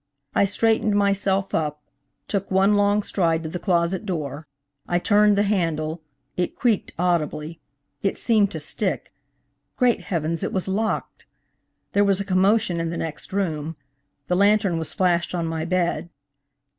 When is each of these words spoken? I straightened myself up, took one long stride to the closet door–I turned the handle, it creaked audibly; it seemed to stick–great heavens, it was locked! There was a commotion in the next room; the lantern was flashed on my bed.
I 0.33 0.45
straightened 0.45 0.95
myself 0.95 1.53
up, 1.53 1.79
took 2.27 2.49
one 2.49 2.73
long 2.73 3.03
stride 3.03 3.43
to 3.43 3.49
the 3.49 3.59
closet 3.59 4.03
door–I 4.03 4.97
turned 4.97 5.37
the 5.37 5.43
handle, 5.43 6.01
it 6.35 6.55
creaked 6.55 6.91
audibly; 6.97 7.59
it 8.01 8.17
seemed 8.17 8.49
to 8.53 8.59
stick–great 8.59 10.01
heavens, 10.01 10.41
it 10.41 10.53
was 10.53 10.67
locked! 10.67 11.27
There 11.93 12.03
was 12.03 12.19
a 12.19 12.25
commotion 12.25 12.79
in 12.79 12.89
the 12.89 12.97
next 12.97 13.31
room; 13.31 13.75
the 14.27 14.35
lantern 14.35 14.79
was 14.79 14.91
flashed 14.91 15.35
on 15.35 15.45
my 15.45 15.65
bed. 15.65 16.09